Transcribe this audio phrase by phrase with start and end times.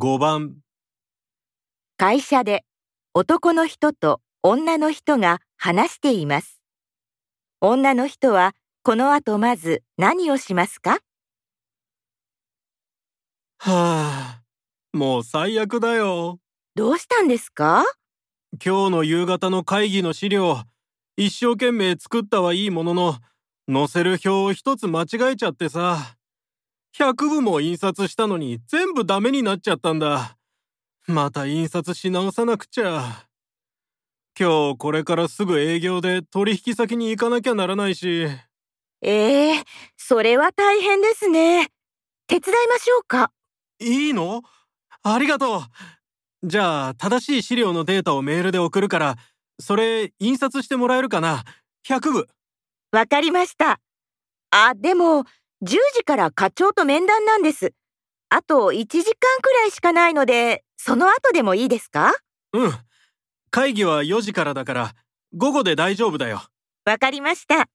[0.00, 0.54] 5番
[1.96, 2.64] 会社で
[3.14, 6.62] 男の人と女の人が話しています。
[7.60, 10.98] 女の人はこの後まず何をしますか？
[13.58, 14.42] はあ、
[14.92, 16.38] もう最悪だよ。
[16.76, 17.82] どうしたんですか？
[18.64, 20.62] 今日の夕方の会議の資料、
[21.16, 23.16] 一生懸命作ったはいいものの、
[23.68, 26.17] 載せる表を一つ間違えちゃってさ。
[26.96, 30.36] 100部も印刷したのに全部ダメになっちゃったんだ。
[31.06, 33.26] また印刷し直さなくちゃ。
[34.38, 38.26] 今日これからすぐ営業で取引先に行かなきゃならないし。
[39.02, 39.64] ええ
[39.96, 41.68] それは大変ですね。
[42.26, 43.32] 手伝いましょうか
[43.80, 44.42] いいの？
[45.02, 45.60] ありがとう。
[46.42, 49.16] じゃあ、正しい資料のデータをメールで送るから、
[49.58, 51.44] それ印刷してもらえるかな
[51.86, 52.26] ?100 部。
[52.92, 53.80] わかりました。
[54.50, 55.24] あ、でも、
[55.62, 57.72] 10時から課長と面談なんです。
[58.28, 59.04] あと1時間
[59.42, 62.12] くらいしかないので、その後でもいいですか？
[62.52, 62.72] うん。
[63.50, 64.94] 会議は4時からだから、
[65.34, 66.42] 午後で大丈夫だよ。
[66.84, 67.68] わかりました。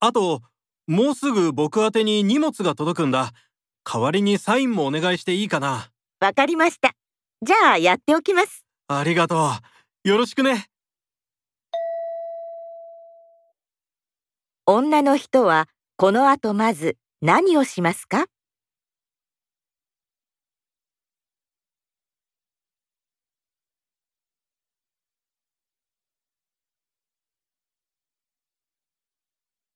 [0.00, 0.42] あと、
[0.86, 3.32] もうすぐ僕宛てに荷物が届くんだ。
[3.84, 6.92] 代わりにサインもお願いしていいかなわかりました。
[7.42, 8.64] じゃあ、やっておきます。
[8.88, 9.50] ありがと
[10.04, 10.08] う。
[10.08, 10.66] よろしくね。
[14.66, 18.26] 女の人はこの後まず何をしますか？